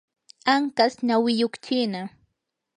[0.53, 2.01] anqas nawiyuq chiina.